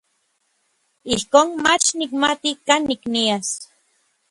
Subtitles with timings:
[1.13, 3.49] Ijkon mach nikmati kanik nias.